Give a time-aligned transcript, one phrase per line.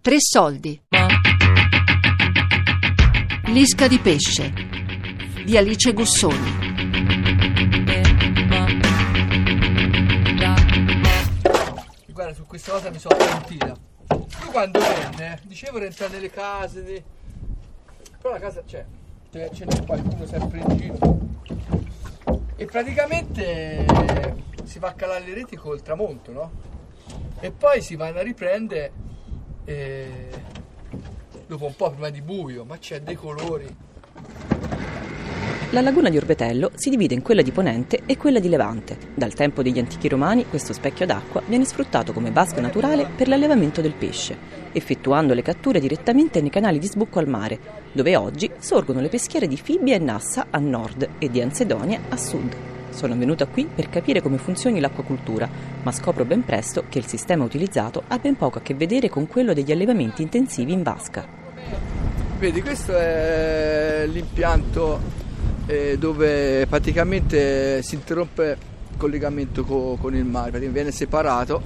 [0.00, 0.80] Tre soldi.
[3.46, 4.52] L'isca di pesce
[5.44, 6.68] di Alice Gussoni.
[12.08, 13.66] Guarda, su questa cosa mi sono pentita.
[14.44, 17.02] Io quando venne, dicevo di entrare nelle case, di-
[18.20, 18.84] però la casa c'è,
[19.30, 21.18] c'è, ce qualcuno sempre in giro.
[22.56, 23.86] E praticamente
[24.64, 26.50] si va a calare le reti col tramonto, no?
[27.40, 28.92] E poi si vanno a riprendere
[29.64, 30.28] e
[31.46, 33.76] dopo un po' prima di buio, ma c'è dei colori.
[35.72, 38.98] La laguna di Orbetello si divide in quella di Ponente e quella di Levante.
[39.14, 43.80] Dal tempo degli antichi romani questo specchio d'acqua viene sfruttato come vasca naturale per l'allevamento
[43.80, 44.36] del pesce,
[44.72, 47.60] effettuando le catture direttamente nei canali di sbucco al mare,
[47.92, 52.16] dove oggi sorgono le peschiere di Fibbia e Nassa a nord e di Ansedonia a
[52.16, 52.69] sud.
[52.90, 55.48] Sono venuta qui per capire come funzioni l'acquacultura,
[55.82, 59.26] ma scopro ben presto che il sistema utilizzato ha ben poco a che vedere con
[59.26, 61.26] quello degli allevamenti intensivi in vasca.
[62.38, 65.00] Vedi, questo è l'impianto
[65.66, 68.56] eh, dove praticamente si interrompe
[68.90, 71.62] il collegamento co- con il mare, praticamente viene separato,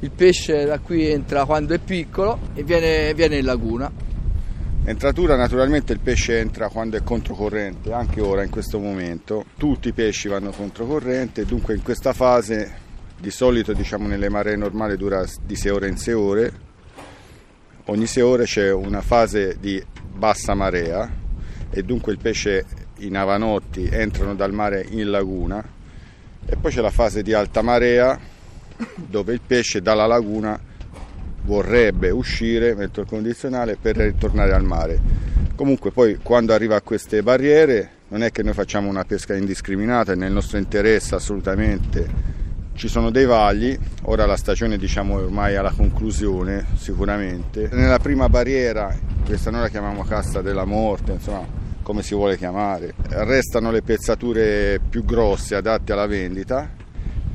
[0.00, 3.90] il pesce da qui entra quando è piccolo e viene, viene in laguna.
[4.82, 9.44] Entratura naturalmente il pesce entra quando è controcorrente, anche ora in questo momento.
[9.56, 14.96] Tutti i pesci vanno controcorrente, dunque in questa fase di solito diciamo nelle maree normali
[14.96, 16.52] dura di 6 ore in 6 ore.
[17.84, 21.08] Ogni 6 ore c'è una fase di bassa marea
[21.68, 22.64] e dunque il pesce
[22.98, 25.62] i navanotti entrano dal mare in laguna
[26.46, 28.18] e poi c'è la fase di alta marea
[28.94, 30.58] dove il pesce dalla laguna
[31.50, 35.00] vorrebbe uscire, metto il condizionale, per ritornare al mare.
[35.56, 40.12] Comunque poi quando arriva a queste barriere non è che noi facciamo una pesca indiscriminata,
[40.12, 42.38] è nel nostro interesse assolutamente.
[42.72, 47.68] Ci sono dei vagli, ora la stagione diciamo è ormai alla conclusione sicuramente.
[47.72, 51.44] Nella prima barriera, questa noi la chiamiamo cassa della morte, insomma
[51.82, 56.78] come si vuole chiamare, restano le pezzature più grosse adatte alla vendita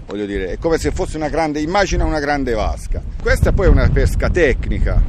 [0.05, 3.01] voglio dire, è come se fosse una grande, immagina una grande vasca.
[3.21, 5.01] Questa poi è una pesca tecnica,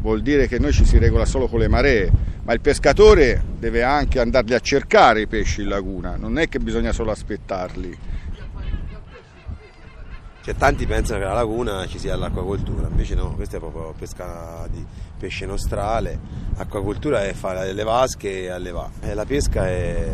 [0.00, 2.10] vuol dire che noi ci si regola solo con le maree,
[2.42, 6.58] ma il pescatore deve anche andarli a cercare i pesci in laguna, non è che
[6.58, 7.98] bisogna solo aspettarli.
[10.44, 14.68] Cioè, tanti pensano che alla laguna ci sia l'acquacoltura, invece no, questa è proprio pesca
[14.70, 14.84] di
[15.18, 16.18] pesce nostrale.
[16.56, 18.90] Acquacoltura è fare le vasche e allevare.
[19.00, 20.12] E la pesca è,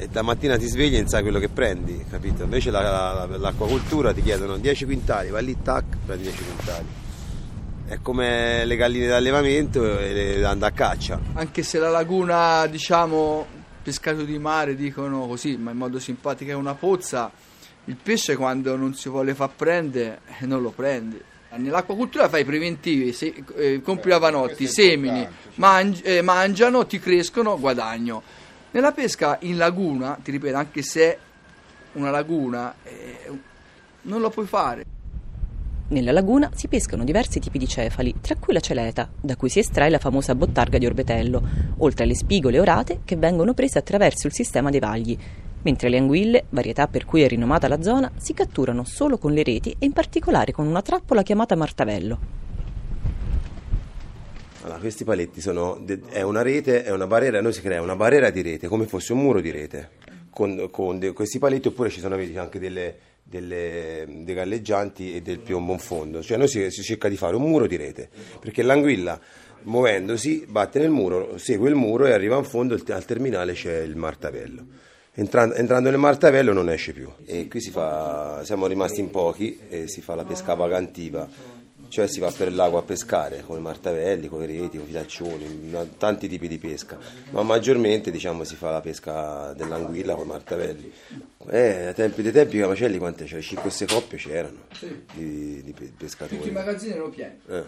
[0.00, 2.42] e da mattina ti svegli e non sai quello che prendi, capito?
[2.44, 2.80] Invece la-
[3.26, 6.86] la- l'acquacoltura ti chiedono 10 quintali, vai lì, tac, prendi 10 quintali.
[7.86, 11.20] È come le galline d'allevamento e le andare a caccia.
[11.34, 13.46] Anche se la laguna, diciamo,
[13.82, 17.30] pescato di mare dicono così, ma in modo simpatico è una pozza,
[17.86, 21.20] il pesce quando non si vuole far prendere eh, non lo prendi.
[21.56, 27.00] Nell'acquacultura fai i preventivi, se, eh, compri avanotti, questo è semini, mangi- eh, mangiano, ti
[27.00, 28.22] crescono, guadagno.
[28.72, 31.18] Nella pesca in laguna, ti ripeto, anche se è
[31.94, 33.30] una laguna, eh,
[34.02, 34.84] non lo puoi fare.
[35.88, 39.58] Nella laguna si pescano diversi tipi di cefali, tra cui la celeta, da cui si
[39.58, 41.42] estrae la famosa bottarga di Orbetello,
[41.78, 45.18] oltre alle spigole orate che vengono prese attraverso il sistema dei vagli,
[45.62, 49.42] mentre le anguille, varietà per cui è rinomata la zona, si catturano solo con le
[49.42, 52.18] reti e in particolare con una trappola chiamata martavello.
[54.62, 58.28] Allora, questi paletti sono è una rete, è una barriera, noi si crea una barriera
[58.28, 59.90] di rete, come fosse un muro di rete,
[60.30, 65.38] con, con de- questi paletti, oppure ci sono anche delle, delle- dei galleggianti e del
[65.38, 68.62] piombo in fondo, cioè noi si, si cerca di fare un muro di rete, perché
[68.62, 69.18] l'anguilla
[69.62, 73.96] muovendosi batte nel muro, segue il muro e arriva in fondo, al terminale c'è il
[73.96, 74.64] martavello.
[75.14, 77.08] Entran- entrando nel martavello non esce più.
[77.24, 81.28] E qui fa, siamo rimasti in pochi e si fa la pesca vagantiva
[81.90, 84.90] cioè si va per lago a pescare con i martavelli, con i reti, con i
[84.90, 86.96] filaccioni, tanti tipi di pesca,
[87.30, 90.92] ma maggiormente diciamo, si fa la pesca dell'anguilla con i martavelli.
[91.48, 93.44] Eh, ai tempi dei tempi Camacelli quante c'erano?
[93.44, 94.58] 5-6 coppie c'erano
[95.14, 96.50] di, di pe- pescatori.
[96.50, 97.40] magazzini erano pieni.
[97.48, 97.64] Eh,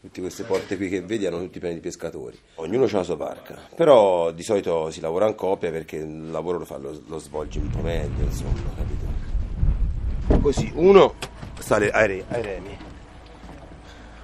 [0.00, 2.38] tutte queste porte qui che vedi erano tutti pieni di pescatori.
[2.54, 6.58] Ognuno ha la sua barca, però di solito si lavora in coppia perché il lavoro
[6.58, 10.40] lo, fa, lo, lo svolge un po' meglio, insomma, capito?
[10.40, 11.14] Così uno
[11.58, 12.76] sta ai, re- ai remi,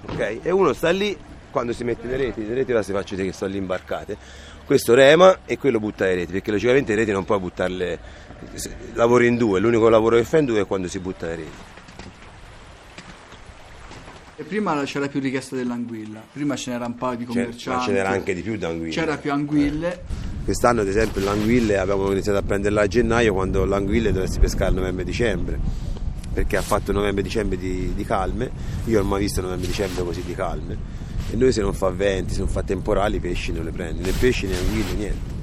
[0.07, 0.39] ok?
[0.43, 1.17] E uno sta lì
[1.49, 4.17] quando si mette le reti, le reti ora si faccio che sono lì imbarcate.
[4.65, 7.99] Questo rema e quello butta le reti, perché logicamente le reti non puoi buttarle,
[8.93, 11.77] lavori in due, l'unico lavoro che fai in due è quando si butta le reti.
[14.35, 17.79] E prima c'era più richiesta dell'anguilla, prima ce n'era un paio di commercianti.
[17.79, 18.93] ma ce n'era anche di più d'anguille.
[18.93, 20.03] C'era più anguille.
[20.45, 24.73] Quest'anno, ad esempio, l'anguille abbiamo iniziato a prenderla a gennaio quando l'anguille dovresti pescare a
[24.73, 25.59] novembre-dicembre.
[26.31, 28.49] Perché ha fatto novembre-dicembre di, di calme,
[28.85, 30.77] io non ho mai visto novembre-dicembre così di calme
[31.31, 34.03] e noi se non fa venti, se non fa temporali i pesci non le prendi,
[34.03, 35.33] né pesci né anguille, niente,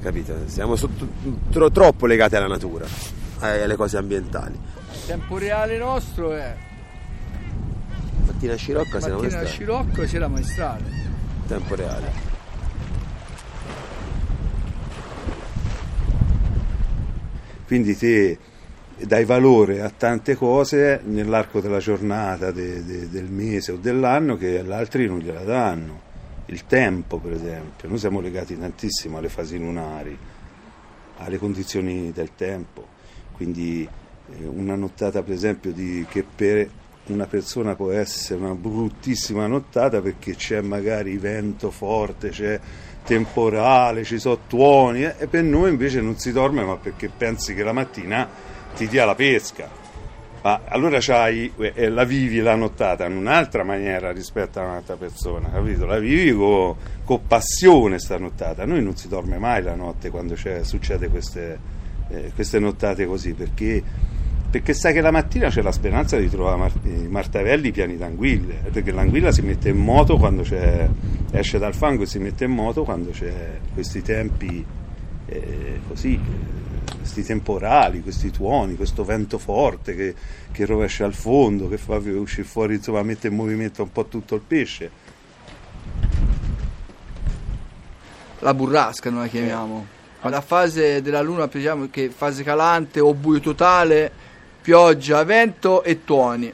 [0.00, 0.34] capito?
[0.46, 1.08] Siamo sotto,
[1.50, 2.86] tro, troppo legati alla natura,
[3.38, 4.54] alle cose ambientali.
[4.92, 6.56] Il tempo reale nostro è
[8.26, 9.46] Mattina Scirocco, sera mattina maestrale.
[9.46, 10.84] Scirocco e sera maestrale.
[11.46, 12.32] Tempo reale.
[17.66, 18.38] Quindi te
[18.98, 24.60] dai valore a tante cose nell'arco della giornata, de- de- del mese o dell'anno che
[24.60, 26.12] agli altri non gliela danno.
[26.46, 30.16] Il tempo, per esempio, noi siamo legati tantissimo alle fasi lunari,
[31.18, 32.86] alle condizioni del tempo.
[33.32, 36.68] Quindi eh, una nottata, per esempio, di, che per
[37.06, 42.58] una persona può essere una bruttissima nottata perché c'è magari vento forte, c'è
[43.04, 47.54] temporale, ci sono tuoni eh, e per noi invece non si dorme ma perché pensi
[47.54, 49.82] che la mattina ti dia la pesca.
[50.42, 55.48] Ma allora c'hai, eh, la vivi la nottata in un'altra maniera rispetto a un'altra persona,
[55.50, 55.86] capito?
[55.86, 58.66] La vivi con, con passione sta nottata.
[58.66, 61.58] Noi non si dorme mai la notte quando succede queste,
[62.10, 63.82] eh, queste nottate così, perché,
[64.50, 68.70] perché sai che la mattina c'è la speranza di trovare mar- i martavelli pieni d'anguille,
[68.70, 70.86] perché l'anguilla si mette in moto quando c'è,
[71.30, 74.62] esce dal fango e si mette in moto quando c'è questi tempi
[75.26, 76.73] eh, così, eh,
[77.04, 80.14] questi temporali, questi tuoni, questo vento forte che,
[80.50, 84.34] che rovescia al fondo, che fa uscire fuori, insomma, mette in movimento un po' tutto
[84.34, 84.90] il pesce.
[88.38, 89.86] La burrasca noi la chiamiamo.
[90.22, 94.10] La fase della luna, diciamo che è fase calante o buio totale,
[94.62, 96.50] pioggia, vento e tuoni.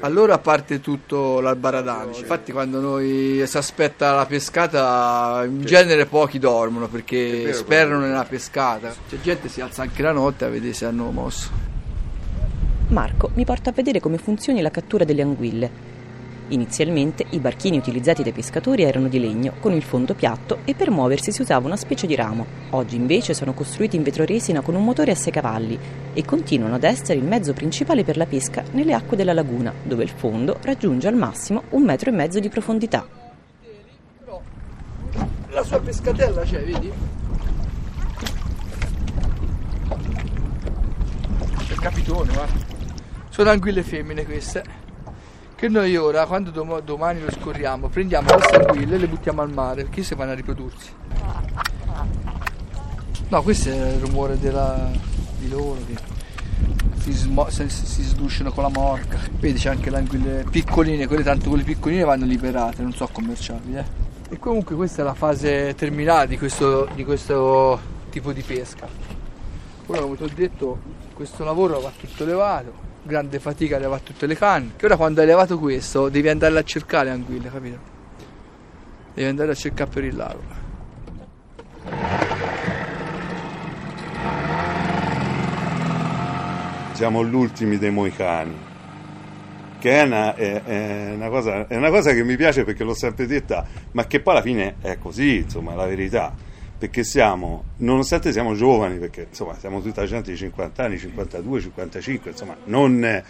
[0.00, 2.14] Allora parte tutto l'albaradan.
[2.14, 8.94] Infatti, quando noi si aspetta la pescata, in genere pochi dormono perché sperano nella pescata.
[9.08, 11.50] C'è gente che si alza anche la notte a vedere se hanno mosso.
[12.88, 15.91] Marco mi porta a vedere come funzioni la cattura delle anguille.
[16.52, 20.90] Inizialmente i barchini utilizzati dai pescatori erano di legno, con il fondo piatto e per
[20.90, 22.44] muoversi si usava una specie di ramo.
[22.70, 25.78] Oggi invece sono costruiti in vetroresina con un motore a sei cavalli
[26.12, 30.02] e continuano ad essere il mezzo principale per la pesca nelle acque della laguna, dove
[30.02, 33.06] il fondo raggiunge al massimo un metro e mezzo di profondità.
[35.48, 36.92] La sua pescatella c'è, vedi?
[41.64, 42.60] C'è il capitone, guarda.
[43.30, 44.81] Sono anguille femmine queste.
[45.62, 49.52] Che noi ora, quando dom- domani lo scorriamo, prendiamo queste anguille e le buttiamo al
[49.52, 50.90] mare, perché se vanno a riprodursi.
[53.28, 54.90] No, questo è il rumore della-
[55.38, 55.96] di loro che
[56.98, 59.16] si, smo- si- si sdusciano con la morca.
[59.38, 63.76] Vedi c'è anche le anguille piccoline, quelle tanto quelle piccoline vanno liberate, non so commerciali.
[63.76, 63.84] Eh.
[64.30, 67.78] E comunque questa è la fase terminale di questo, di questo
[68.10, 68.88] tipo di pesca.
[69.86, 70.80] Ora come ti ho detto,
[71.14, 74.72] questo lavoro va tutto levato, grande fatica a levare tutte le canne.
[74.76, 77.78] Che ora quando hai levato questo devi andare a cercare le anguille, capito?
[79.14, 80.60] Devi andare a cercare per il lago.
[86.92, 88.54] Siamo gli ultimi dei moicani,
[89.80, 92.94] che è una, è- è una cosa, è una cosa che mi piace perché l'ho
[92.94, 96.32] sempre detta, ma che poi alla fine è così, insomma, è la verità.
[96.82, 102.30] Perché siamo, nonostante siamo giovani, perché insomma siamo tutta gente di 50 anni, 52, 55,
[102.32, 103.22] insomma, non,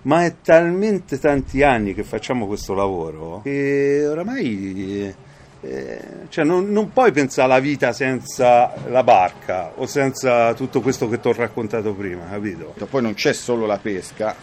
[0.00, 5.14] ma è talmente tanti anni che facciamo questo lavoro che oramai
[5.60, 11.10] eh, cioè non, non puoi pensare alla vita senza la barca o senza tutto questo
[11.10, 12.74] che ti ho raccontato prima, capito?
[12.88, 14.34] Poi non c'è solo la pesca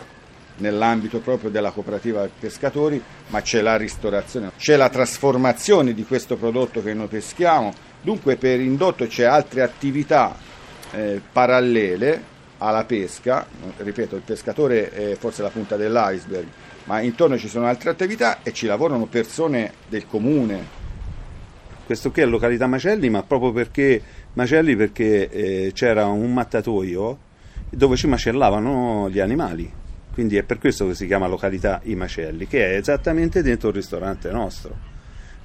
[0.57, 6.83] nell'ambito proprio della cooperativa pescatori, ma c'è la ristorazione, c'è la trasformazione di questo prodotto
[6.83, 7.93] che noi peschiamo.
[8.05, 10.37] Dunque per indotto c'è altre attività
[10.91, 12.21] eh, parallele
[12.59, 13.47] alla pesca,
[13.77, 16.45] ripeto, il pescatore è forse la punta dell'iceberg,
[16.83, 20.83] ma intorno ci sono altre attività e ci lavorano persone del comune,
[21.83, 23.99] Questo qui è località Macelli, ma proprio perché
[24.33, 27.17] Macelli perché eh, c'era un mattatoio
[27.71, 29.71] dove ci macellavano gli animali.
[30.13, 33.73] Quindi è per questo che si chiama località I Macelli, che è esattamente dentro il
[33.73, 34.93] ristorante nostro.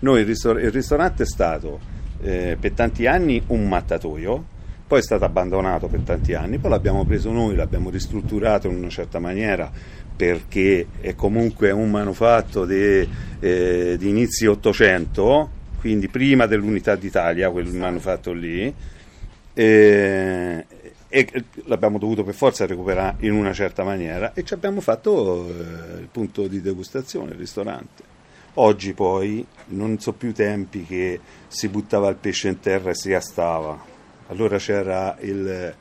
[0.00, 4.44] Noi il, ristor- il ristorante è stato eh, per tanti anni un mattatoio,
[4.86, 8.88] poi è stato abbandonato per tanti anni, poi l'abbiamo preso noi, l'abbiamo ristrutturato in una
[8.88, 9.70] certa maniera
[10.16, 18.32] perché è comunque un manufatto eh, di inizi 800, quindi prima dell'unità d'Italia, quel manufatto
[18.32, 18.74] lì,
[19.54, 20.66] e,
[21.08, 26.00] e l'abbiamo dovuto per forza recuperare in una certa maniera e ci abbiamo fatto eh,
[26.00, 28.09] il punto di degustazione, il ristorante.
[28.54, 33.12] Oggi poi non so più tempi che si buttava il pesce in terra e si
[33.12, 33.78] astava.
[34.28, 35.74] Allora c'era il, eh,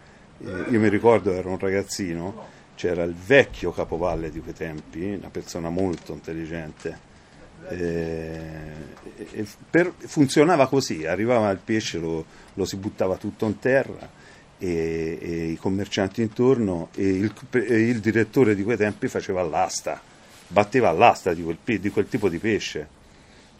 [0.69, 5.69] io mi ricordo ero un ragazzino, c'era il vecchio capovalle di quei tempi, una persona
[5.69, 7.07] molto intelligente.
[7.67, 8.47] Eh,
[9.33, 12.23] e per, funzionava così, arrivava il pesce, lo,
[12.53, 14.09] lo si buttava tutto in terra
[14.57, 20.01] e, e i commercianti intorno e il, e il, direttore di quei tempi faceva l'asta,
[20.50, 22.88] batteva l'asta di quel, di quel tipo di pesce,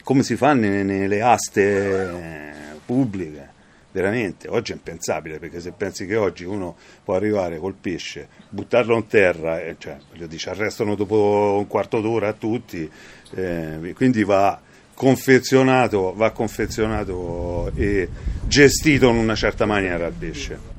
[0.04, 3.58] come si fa nelle, nelle aste pubbliche
[3.92, 8.96] veramente, oggi è impensabile perché se pensi che oggi uno può arrivare col pesce, buttarlo
[8.96, 9.98] in terra, eh, cioè,
[10.36, 12.90] ci arrestano dopo un quarto d'ora a tutti,
[13.36, 14.60] eh, quindi va
[14.94, 18.10] confezionato, va confezionato e
[18.46, 20.78] gestito in una certa maniera il pesce.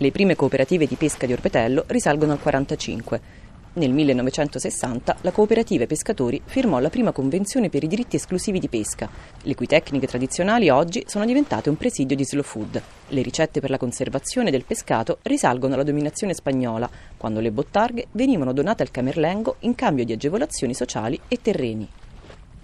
[0.00, 3.37] Le prime cooperative di pesca di Orbetello risalgono al 1945.
[3.78, 9.08] Nel 1960 la cooperativa pescatori firmò la prima convenzione per i diritti esclusivi di pesca,
[9.42, 12.82] le cui tecniche tradizionali oggi sono diventate un presidio di slow food.
[13.06, 18.52] Le ricette per la conservazione del pescato risalgono alla dominazione spagnola, quando le bottarghe venivano
[18.52, 21.88] donate al Camerlengo in cambio di agevolazioni sociali e terreni.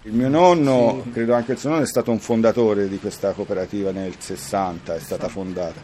[0.01, 1.11] Il mio nonno, sì.
[1.11, 4.99] credo anche il suo nonno, è stato un fondatore di questa cooperativa nel 60, è
[4.99, 5.79] stata fondata.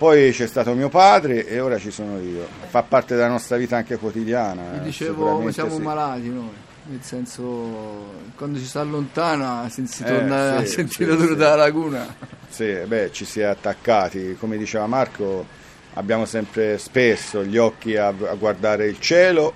[0.00, 2.48] Poi c'è stato mio padre e ora ci sono io.
[2.68, 4.78] Fa parte della nostra vita anche quotidiana.
[4.78, 5.82] Vi dicevo come siamo sì.
[5.82, 6.48] malati noi,
[6.86, 11.36] nel senso quando ci si allontana si, si eh, torna sì, a sentire l'odore sì,
[11.36, 12.16] della laguna.
[12.48, 15.44] Sì, beh, ci si è attaccati, come diceva Marco,
[15.92, 19.52] abbiamo sempre spesso gli occhi a, a guardare il cielo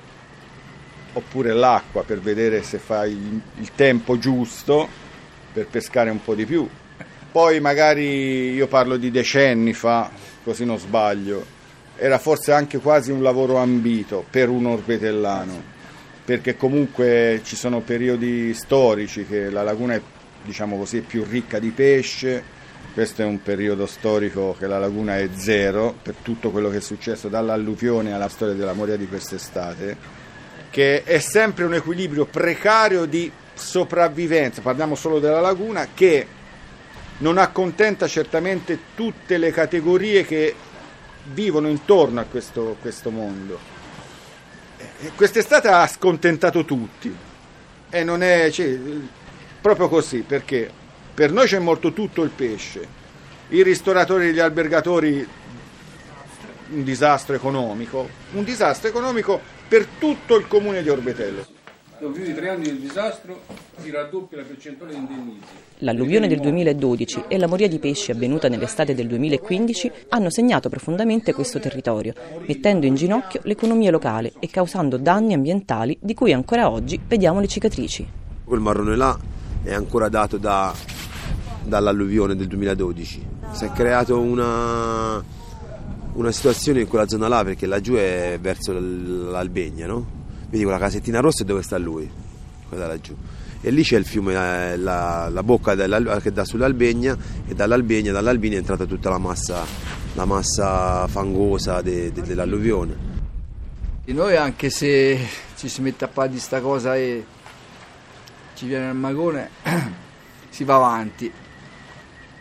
[1.14, 4.86] oppure l'acqua per vedere se fa il, il tempo giusto
[5.54, 6.68] per pescare un po' di più.
[7.34, 10.08] Poi magari io parlo di decenni fa,
[10.44, 11.44] così non sbaglio,
[11.96, 15.60] era forse anche quasi un lavoro ambito per un orbetellano,
[16.24, 20.00] perché comunque ci sono periodi storici che la laguna è,
[20.44, 22.40] diciamo così, più ricca di pesce,
[22.94, 26.80] questo è un periodo storico che la laguna è zero per tutto quello che è
[26.80, 29.96] successo dall'alluvione alla storia della moria di quest'estate,
[30.70, 36.42] che è sempre un equilibrio precario di sopravvivenza, parliamo solo della laguna, che
[37.18, 40.54] non accontenta certamente tutte le categorie che
[41.24, 43.58] vivono intorno a questo, questo mondo.
[45.00, 47.14] E quest'estate ha scontentato tutti.
[47.90, 48.78] E non è cioè,
[49.60, 50.70] proprio così perché
[51.14, 52.86] per noi c'è morto tutto il pesce,
[53.48, 55.26] i ristoratori e gli albergatori
[56.70, 61.53] un disastro economico, un disastro economico per tutto il comune di Orbetello
[62.04, 63.40] dopo più di tre anni del disastro
[63.80, 65.46] si raddoppia la percentuale di indennizzi.
[65.78, 71.32] L'alluvione del 2012 e la moria di pesci avvenuta nell'estate del 2015 hanno segnato profondamente
[71.32, 72.12] questo territorio,
[72.46, 77.46] mettendo in ginocchio l'economia locale e causando danni ambientali di cui ancora oggi vediamo le
[77.46, 78.06] cicatrici.
[78.44, 79.18] Quel marrone là
[79.62, 80.74] è ancora dato da,
[81.64, 83.26] dall'alluvione del 2012.
[83.52, 85.22] Si è creato una,
[86.12, 90.22] una situazione in quella zona là perché laggiù è verso l'Albegna, no?
[90.54, 92.08] Vedi quella casettina rossa è dove sta lui,
[92.68, 93.16] quella laggiù.
[93.60, 98.58] E lì c'è il fiume, la, la bocca che dà sull'Albegna e dall'Albegna, dall'Albina è
[98.58, 99.64] entrata tutta la massa,
[100.14, 103.12] la massa fangosa de, de, dell'alluvione.
[104.04, 105.18] E noi anche se
[105.56, 107.24] ci si mette a fare di sta cosa e
[108.54, 109.50] ci viene il magone,
[110.50, 111.32] si va avanti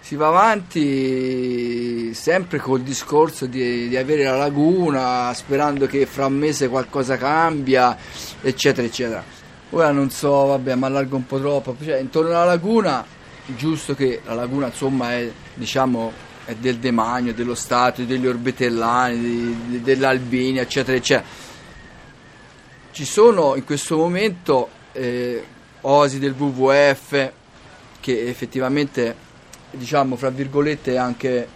[0.03, 6.33] si va avanti sempre col discorso di, di, avere la laguna, sperando che fra un
[6.33, 7.97] mese qualcosa cambia,
[8.41, 9.23] eccetera, eccetera.
[9.69, 11.77] Ora non so, vabbè, mi allargo un po' troppo.
[11.81, 13.05] Cioè, intorno alla laguna,
[13.45, 16.11] giusto che la laguna insomma è, diciamo,
[16.43, 21.25] è del demanio, dello Stato, degli orbitellani, di, di, dell'Albania, eccetera, eccetera.
[22.91, 25.41] Ci sono in questo momento eh,
[25.79, 27.31] osi del WWF
[28.01, 29.31] che effettivamente
[29.73, 31.47] diciamo, fra virgolette, anche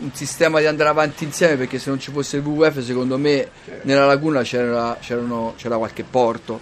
[0.00, 3.48] un sistema di andare avanti insieme perché se non ci fosse il WWF secondo me
[3.82, 6.60] nella laguna c'era, c'era qualche porto,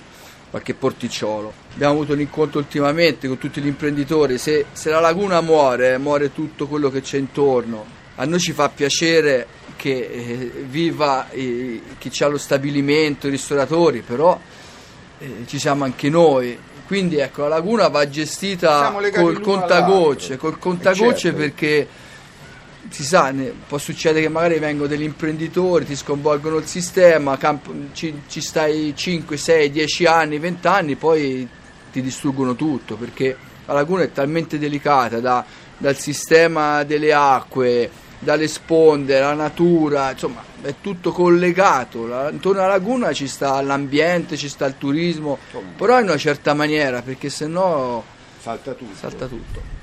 [0.51, 1.53] qualche porticciolo.
[1.75, 6.33] Abbiamo avuto un incontro ultimamente con tutti gli imprenditori, se, se la laguna muore, muore
[6.33, 7.85] tutto quello che c'è intorno.
[8.15, 14.01] A noi ci fa piacere che eh, viva eh, chi ha lo stabilimento, i ristoratori,
[14.01, 14.41] però
[15.19, 21.19] eh, ci siamo anche noi quindi ecco, la laguna va gestita col contagocce, col contagocce
[21.19, 21.37] certo.
[21.37, 21.89] perché
[22.89, 27.93] si sa, ne, può succedere che magari vengono degli imprenditori, ti sconvolgono il sistema, camp-
[27.93, 31.49] ci, ci, stai 5, 6, 10 anni, 20 anni, poi
[31.91, 35.45] ti distruggono tutto perché la laguna è talmente delicata da,
[35.77, 42.71] dal sistema delle acque, dalle sponde, la natura, insomma è tutto collegato, la, intorno alla
[42.71, 45.39] laguna ci sta l'ambiente, ci sta il turismo,
[45.77, 48.03] però in una certa maniera perché se no
[48.41, 48.97] salta tutto.
[48.97, 49.75] salta tutto.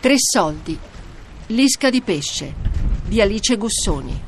[0.00, 0.78] Tre soldi,
[1.46, 2.66] l'isca di pesce.
[3.08, 4.27] di Alice Gussoni.